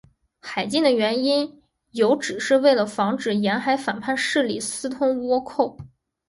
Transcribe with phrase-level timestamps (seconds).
[0.39, 5.77] 海禁的原因有指是为了防止沿海反叛势力私通倭寇。